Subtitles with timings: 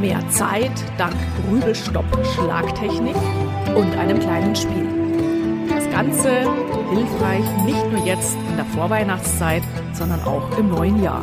[0.00, 1.14] Mehr Zeit dank
[1.46, 3.16] Grübelstopp-Schlagtechnik
[3.76, 4.88] und einem kleinen Spiel.
[5.68, 6.30] Das Ganze
[6.88, 11.22] hilfreich nicht nur jetzt in der Vorweihnachtszeit, sondern auch im neuen Jahr.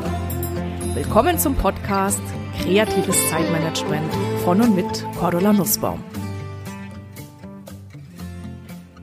[0.94, 2.22] Willkommen zum Podcast
[2.62, 4.14] Kreatives Zeitmanagement
[4.44, 6.04] von und mit Cordula Nussbaum.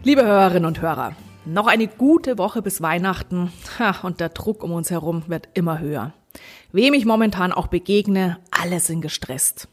[0.04, 1.16] Liebe Hörerinnen und Hörer,
[1.46, 3.50] noch eine gute Woche bis Weihnachten
[4.04, 6.12] und der Druck um uns herum wird immer höher.
[6.72, 9.68] Wem ich momentan auch begegne, alle sind gestresst.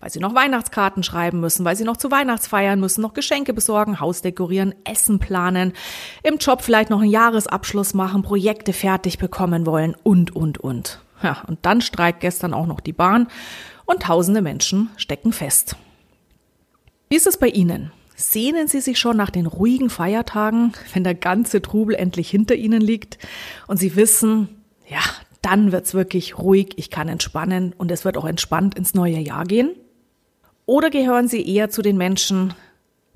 [0.00, 4.00] Weil sie noch Weihnachtskarten schreiben müssen, weil sie noch zu Weihnachtsfeiern müssen, noch Geschenke besorgen,
[4.00, 5.74] Haus dekorieren, Essen planen,
[6.22, 11.00] im Job vielleicht noch einen Jahresabschluss machen, Projekte fertig bekommen wollen und, und, und.
[11.22, 13.28] Ja, und dann streikt gestern auch noch die Bahn
[13.84, 15.76] und tausende Menschen stecken fest.
[17.08, 17.92] Wie ist es bei Ihnen?
[18.14, 22.80] Sehnen Sie sich schon nach den ruhigen Feiertagen, wenn der ganze Trubel endlich hinter Ihnen
[22.80, 23.18] liegt
[23.66, 24.48] und Sie wissen,
[24.88, 25.00] ja,
[25.48, 29.44] dann wird's wirklich ruhig, ich kann entspannen und es wird auch entspannt ins neue Jahr
[29.44, 29.70] gehen?
[30.66, 32.52] Oder gehören Sie eher zu den Menschen,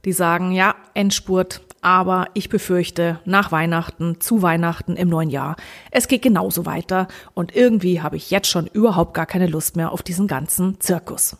[0.07, 5.57] die sagen, ja, Endspurt, aber ich befürchte, nach Weihnachten, zu Weihnachten im neuen Jahr,
[5.91, 9.93] es geht genauso weiter und irgendwie habe ich jetzt schon überhaupt gar keine Lust mehr
[9.93, 11.37] auf diesen ganzen Zirkus.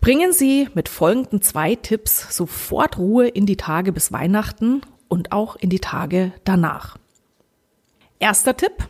[0.00, 5.56] Bringen Sie mit folgenden zwei Tipps sofort Ruhe in die Tage bis Weihnachten und auch
[5.56, 6.96] in die Tage danach.
[8.20, 8.88] Erster Tipp,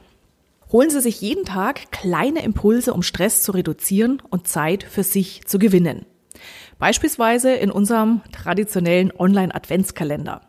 [0.72, 5.44] Holen Sie sich jeden Tag kleine Impulse, um Stress zu reduzieren und Zeit für sich
[5.44, 6.06] zu gewinnen.
[6.78, 10.42] Beispielsweise in unserem traditionellen Online-Adventskalender.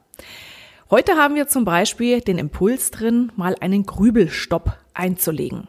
[0.92, 5.68] Heute haben wir zum Beispiel den Impuls drin, mal einen Grübelstopp einzulegen.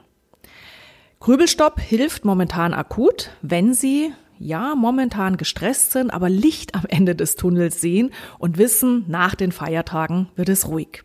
[1.21, 7.37] Grübelstopp hilft momentan akut, wenn Sie ja momentan gestresst sind, aber Licht am Ende des
[7.37, 11.05] Tunnels sehen und wissen, nach den Feiertagen wird es ruhig.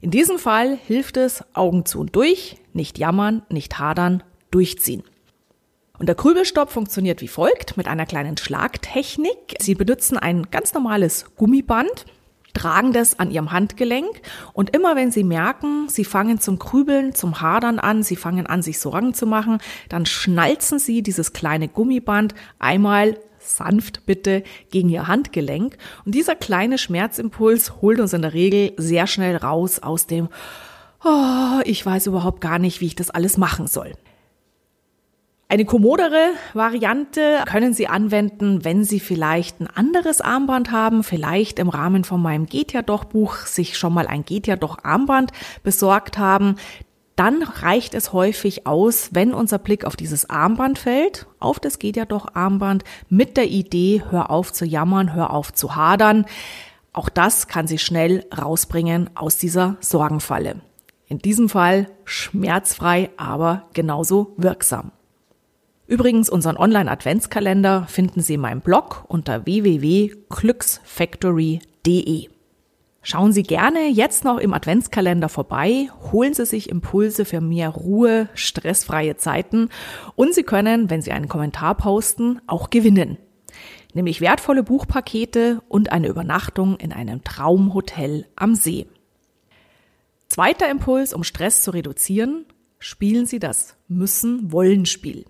[0.00, 5.02] In diesem Fall hilft es Augen zu und durch, nicht jammern, nicht hadern, durchziehen.
[5.98, 9.56] Und der Grübelstopp funktioniert wie folgt mit einer kleinen Schlagtechnik.
[9.58, 12.06] Sie benutzen ein ganz normales Gummiband,
[12.54, 14.20] tragen das an ihrem Handgelenk
[14.52, 18.62] und immer wenn sie merken, sie fangen zum Grübeln, zum Hadern an, sie fangen an,
[18.62, 19.58] sich Sorgen zu machen,
[19.88, 25.76] dann schnalzen sie dieses kleine Gummiband einmal sanft bitte gegen ihr Handgelenk.
[26.04, 30.28] Und dieser kleine Schmerzimpuls holt uns in der Regel sehr schnell raus aus dem,
[31.04, 33.92] oh, ich weiß überhaupt gar nicht, wie ich das alles machen soll.
[35.50, 41.70] Eine kommodere Variante können Sie anwenden, wenn Sie vielleicht ein anderes Armband haben, vielleicht im
[41.70, 45.32] Rahmen von meinem Geht ja doch Buch sich schon mal ein Geht ja doch Armband
[45.62, 46.56] besorgt haben
[47.18, 51.96] dann reicht es häufig aus, wenn unser Blick auf dieses Armband fällt, auf das geht
[51.96, 56.26] ja doch Armband, mit der Idee, hör auf zu jammern, hör auf zu hadern.
[56.92, 60.60] Auch das kann Sie schnell rausbringen aus dieser Sorgenfalle.
[61.08, 64.92] In diesem Fall schmerzfrei, aber genauso wirksam.
[65.88, 72.28] Übrigens, unseren Online-Adventskalender finden Sie in meinem Blog unter www.glücksfactory.de.
[73.02, 78.28] Schauen Sie gerne jetzt noch im Adventskalender vorbei, holen Sie sich Impulse für mehr Ruhe,
[78.34, 79.70] stressfreie Zeiten
[80.16, 83.16] und Sie können, wenn Sie einen Kommentar posten, auch gewinnen.
[83.94, 88.86] Nämlich wertvolle Buchpakete und eine Übernachtung in einem Traumhotel am See.
[90.28, 92.44] Zweiter Impuls, um Stress zu reduzieren,
[92.78, 95.24] spielen Sie das Müssen-Wollen-Spiel.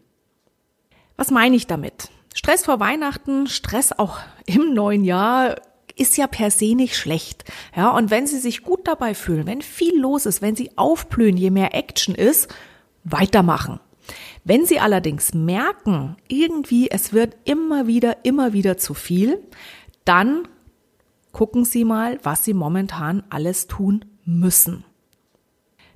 [1.17, 2.11] Was meine ich damit?
[2.35, 5.57] Stress vor Weihnachten, Stress auch im neuen Jahr
[5.99, 7.45] ist ja per se nicht schlecht.
[7.77, 11.37] Ja, und wenn Sie sich gut dabei fühlen, wenn viel los ist, wenn Sie aufblühen,
[11.37, 12.49] je mehr Action ist,
[13.05, 13.81] weitermachen.
[14.45, 19.43] Wenn Sie allerdings merken, irgendwie es wird immer wieder, immer wieder zu viel,
[20.05, 20.49] dann
[21.33, 24.85] gucken Sie mal, was Sie momentan alles tun müssen.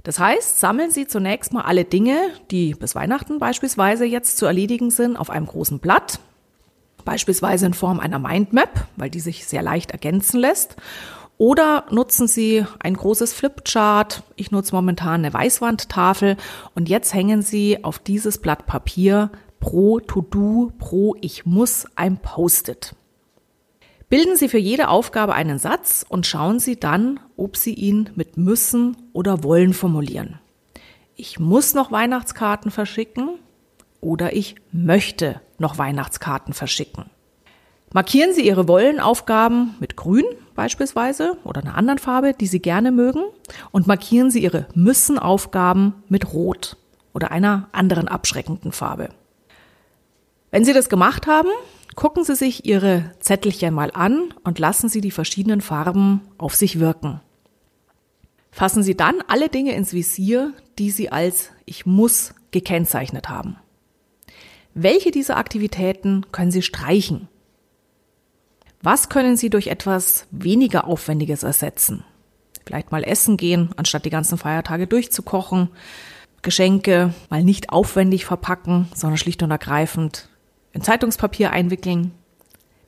[0.02, 2.16] Das heißt, sammeln Sie zunächst mal alle Dinge,
[2.50, 6.18] die bis Weihnachten beispielsweise jetzt zu erledigen sind, auf einem großen Blatt
[7.04, 10.76] beispielsweise in Form einer Mindmap, weil die sich sehr leicht ergänzen lässt.
[11.38, 14.22] Oder nutzen Sie ein großes Flipchart.
[14.36, 16.36] Ich nutze momentan eine Weißwandtafel
[16.74, 22.94] und jetzt hängen Sie auf dieses Blatt Papier pro To-Do, pro Ich muss ein Post-it.
[24.08, 28.36] Bilden Sie für jede Aufgabe einen Satz und schauen Sie dann, ob Sie ihn mit
[28.36, 30.38] müssen oder wollen formulieren.
[31.16, 33.38] Ich muss noch Weihnachtskarten verschicken
[34.02, 37.06] oder ich möchte noch Weihnachtskarten verschicken.
[37.94, 43.22] Markieren Sie Ihre Wollenaufgaben mit Grün beispielsweise oder einer anderen Farbe, die Sie gerne mögen,
[43.70, 46.76] und markieren Sie Ihre Müssen-Aufgaben mit Rot
[47.14, 49.10] oder einer anderen abschreckenden Farbe.
[50.50, 51.48] Wenn Sie das gemacht haben,
[51.94, 56.80] gucken Sie sich Ihre Zettelchen mal an und lassen Sie die verschiedenen Farben auf sich
[56.80, 57.20] wirken.
[58.50, 63.56] Fassen Sie dann alle Dinge ins Visier, die Sie als Ich muss gekennzeichnet haben.
[64.74, 67.28] Welche dieser Aktivitäten können Sie streichen?
[68.80, 72.04] Was können Sie durch etwas weniger Aufwendiges ersetzen?
[72.64, 75.68] Vielleicht mal essen gehen, anstatt die ganzen Feiertage durchzukochen.
[76.40, 80.28] Geschenke mal nicht aufwendig verpacken, sondern schlicht und ergreifend
[80.72, 82.12] in Zeitungspapier einwickeln.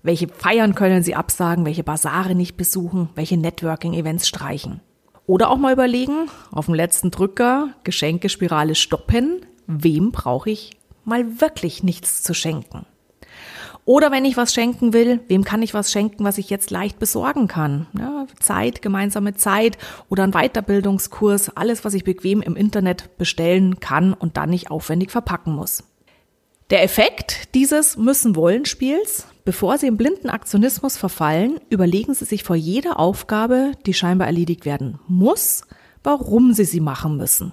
[0.03, 4.81] Welche Feiern können Sie absagen, welche Basare nicht besuchen, welche Networking-Events streichen.
[5.27, 9.47] Oder auch mal überlegen, auf dem letzten Drücker Geschenkespirale stoppen.
[9.67, 10.73] Wem brauche ich
[11.07, 12.87] mal wirklich nichts zu schenken?
[13.87, 16.99] Oder wenn ich was schenken will, wem kann ich was schenken, was ich jetzt leicht
[16.99, 17.87] besorgen kann?
[17.99, 19.77] Ja, Zeit, gemeinsame Zeit
[20.09, 25.11] oder ein Weiterbildungskurs, alles, was ich bequem im Internet bestellen kann und dann nicht aufwendig
[25.11, 25.85] verpacken muss.
[26.71, 32.99] Der Effekt dieses Müssen-Wollen-Spiels, bevor Sie im blinden Aktionismus verfallen, überlegen Sie sich vor jeder
[32.99, 35.65] Aufgabe, die scheinbar erledigt werden muss,
[36.03, 37.53] warum Sie sie machen müssen.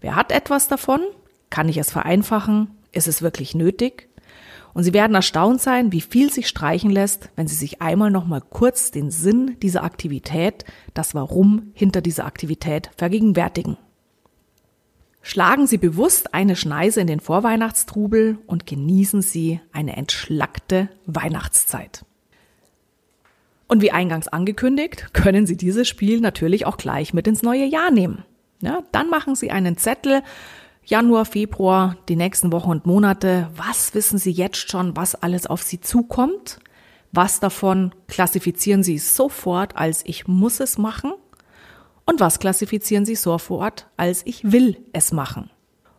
[0.00, 1.00] Wer hat etwas davon?
[1.50, 2.70] Kann ich es vereinfachen?
[2.92, 4.08] Ist es wirklich nötig?
[4.74, 8.26] Und Sie werden erstaunt sein, wie viel sich streichen lässt, wenn Sie sich einmal noch
[8.26, 10.64] mal kurz den Sinn dieser Aktivität,
[10.94, 13.76] das Warum hinter dieser Aktivität vergegenwärtigen.
[15.20, 22.04] Schlagen Sie bewusst eine Schneise in den Vorweihnachtstrubel und genießen Sie eine entschlackte Weihnachtszeit.
[23.66, 27.90] Und wie eingangs angekündigt, können Sie dieses Spiel natürlich auch gleich mit ins neue Jahr
[27.90, 28.24] nehmen.
[28.60, 30.22] Ja, dann machen Sie einen Zettel
[30.88, 33.50] Januar, Februar, die nächsten Wochen und Monate.
[33.54, 36.60] Was wissen Sie jetzt schon, was alles auf Sie zukommt?
[37.12, 41.12] Was davon klassifizieren Sie sofort als ich muss es machen?
[42.06, 45.50] Und was klassifizieren Sie sofort als ich will es machen?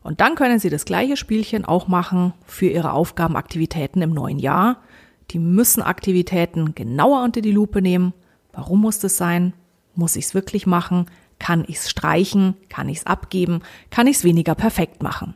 [0.02, 4.82] Und dann können Sie das gleiche Spielchen auch machen für Ihre Aufgabenaktivitäten im neuen Jahr.
[5.30, 8.12] Die müssen Aktivitäten genauer unter die Lupe nehmen.
[8.54, 9.54] Warum muss das sein?
[9.94, 11.06] Muss ich es wirklich machen?
[11.40, 12.56] Kann ich es streichen?
[12.70, 13.62] Kann ich es abgeben?
[13.90, 15.36] Kann ich es weniger perfekt machen?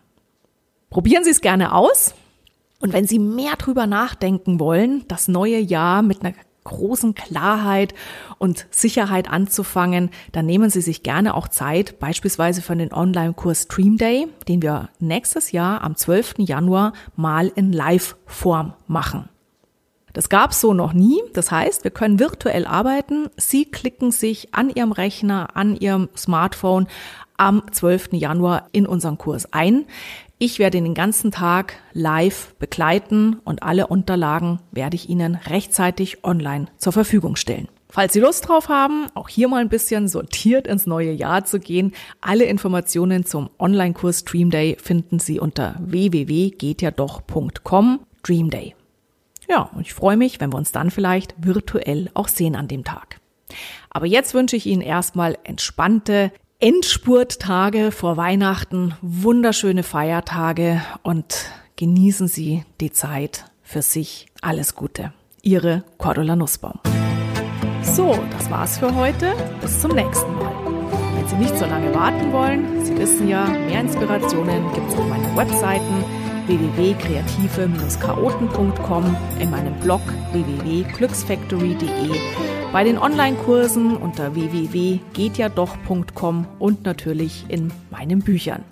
[0.90, 2.14] Probieren Sie es gerne aus.
[2.80, 7.94] Und wenn Sie mehr drüber nachdenken wollen, das neue Jahr mit einer großen Klarheit
[8.38, 13.98] und Sicherheit anzufangen, dann nehmen Sie sich gerne auch Zeit, beispielsweise für den Online-Kurs Stream
[13.98, 16.36] Day, den wir nächstes Jahr am 12.
[16.40, 19.30] Januar mal in Live-Form machen.
[20.14, 21.22] Das gab's so noch nie.
[21.34, 23.30] Das heißt, wir können virtuell arbeiten.
[23.36, 26.88] Sie klicken sich an Ihrem Rechner, an Ihrem Smartphone
[27.36, 28.10] am 12.
[28.14, 29.86] Januar in unseren Kurs ein.
[30.38, 36.68] Ich werde den ganzen Tag live begleiten und alle Unterlagen werde ich Ihnen rechtzeitig online
[36.78, 37.68] zur Verfügung stellen.
[37.90, 41.60] Falls Sie Lust drauf haben, auch hier mal ein bisschen sortiert ins neue Jahr zu
[41.60, 48.74] gehen, alle Informationen zum Online-Kurs Dream Day finden Sie unter www.gehtjadoch.com Dream Day.
[49.48, 52.84] Ja, und ich freue mich, wenn wir uns dann vielleicht virtuell auch sehen an dem
[52.84, 53.20] Tag.
[53.90, 61.46] Aber jetzt wünsche ich Ihnen erstmal entspannte Endspurttage vor Weihnachten, wunderschöne Feiertage und
[61.76, 64.28] genießen Sie die Zeit für sich.
[64.42, 65.14] Alles Gute.
[65.42, 66.80] Ihre Cordula Nussbaum.
[67.82, 69.34] So, das war's für heute.
[69.60, 70.54] Bis zum nächsten Mal.
[71.16, 75.36] Wenn Sie nicht so lange warten wollen, Sie wissen ja, mehr Inspirationen gibt's auf meinen
[75.36, 80.02] Webseiten www.kreative-chaoten.com, in meinem Blog
[80.32, 82.12] www.glücksfactory.de,
[82.72, 88.64] bei den Online-Kursen unter www.gehtjadoch.com und natürlich in meinen Büchern.